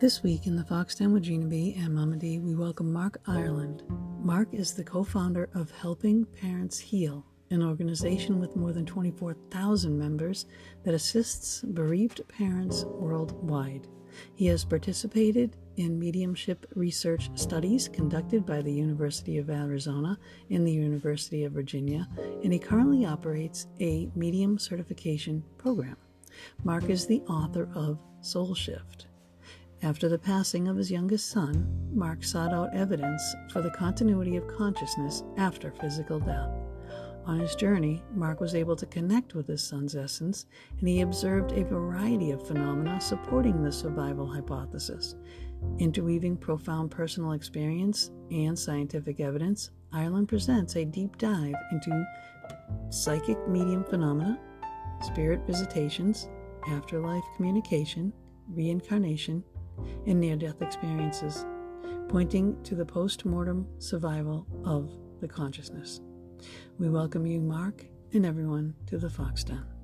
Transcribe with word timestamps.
This 0.00 0.22
week 0.22 0.46
in 0.46 0.54
the 0.54 0.62
Fox 0.62 0.94
Den 0.94 1.12
with 1.12 1.24
Gina 1.24 1.46
B 1.46 1.74
and 1.76 1.92
Mama 1.92 2.14
D, 2.14 2.38
we 2.38 2.54
welcome 2.54 2.92
Mark 2.92 3.18
Ireland. 3.26 3.82
Mark 4.22 4.46
is 4.54 4.72
the 4.72 4.84
co 4.84 5.02
founder 5.02 5.48
of 5.54 5.72
Helping 5.72 6.24
Parents 6.24 6.78
Heal, 6.78 7.26
an 7.50 7.64
organization 7.64 8.38
with 8.38 8.54
more 8.54 8.72
than 8.72 8.86
24,000 8.86 9.98
members 9.98 10.46
that 10.84 10.94
assists 10.94 11.62
bereaved 11.62 12.20
parents 12.28 12.84
worldwide. 12.84 13.88
He 14.36 14.46
has 14.46 14.64
participated 14.64 15.56
in 15.78 15.98
mediumship 15.98 16.64
research 16.76 17.28
studies 17.34 17.88
conducted 17.88 18.46
by 18.46 18.62
the 18.62 18.72
University 18.72 19.36
of 19.38 19.50
Arizona 19.50 20.16
and 20.48 20.64
the 20.64 20.72
University 20.72 21.42
of 21.42 21.54
Virginia, 21.54 22.06
and 22.44 22.52
he 22.52 22.60
currently 22.60 23.04
operates 23.04 23.66
a 23.80 24.08
medium 24.14 24.60
certification 24.60 25.42
program. 25.56 25.96
Mark 26.62 26.88
is 26.88 27.08
the 27.08 27.22
author 27.22 27.68
of 27.74 27.98
Soul 28.20 28.54
Shift 28.54 29.07
after 29.82 30.08
the 30.08 30.18
passing 30.18 30.66
of 30.66 30.76
his 30.76 30.90
youngest 30.90 31.30
son, 31.30 31.66
Mark 31.92 32.24
sought 32.24 32.52
out 32.52 32.74
evidence 32.74 33.22
for 33.52 33.62
the 33.62 33.70
continuity 33.70 34.36
of 34.36 34.48
consciousness 34.48 35.22
after 35.36 35.70
physical 35.70 36.18
death. 36.18 36.50
On 37.26 37.38
his 37.38 37.54
journey, 37.54 38.02
Mark 38.14 38.40
was 38.40 38.54
able 38.54 38.74
to 38.74 38.86
connect 38.86 39.34
with 39.34 39.46
his 39.46 39.62
son's 39.62 39.94
essence, 39.94 40.46
and 40.80 40.88
he 40.88 41.02
observed 41.02 41.52
a 41.52 41.64
variety 41.64 42.30
of 42.30 42.46
phenomena 42.46 43.00
supporting 43.00 43.62
the 43.62 43.70
survival 43.70 44.26
hypothesis. 44.26 45.14
Interweaving 45.78 46.38
profound 46.38 46.90
personal 46.90 47.32
experience 47.32 48.10
and 48.30 48.58
scientific 48.58 49.20
evidence, 49.20 49.70
Ireland 49.92 50.28
presents 50.28 50.76
a 50.76 50.84
deep 50.84 51.18
dive 51.18 51.54
into 51.70 52.06
psychic 52.90 53.46
medium 53.46 53.84
phenomena, 53.84 54.40
spirit 55.02 55.46
visitations, 55.46 56.28
afterlife 56.66 57.24
communication, 57.36 58.12
reincarnation, 58.48 59.44
and 60.06 60.20
near 60.20 60.36
death 60.36 60.62
experiences, 60.62 61.46
pointing 62.08 62.62
to 62.64 62.74
the 62.74 62.84
post 62.84 63.24
mortem 63.24 63.66
survival 63.78 64.46
of 64.64 64.90
the 65.20 65.28
consciousness. 65.28 66.00
We 66.78 66.88
welcome 66.88 67.26
you, 67.26 67.40
Mark, 67.40 67.84
and 68.12 68.24
everyone 68.24 68.74
to 68.86 68.98
the 68.98 69.10
Fox 69.10 69.44
Den. 69.44 69.77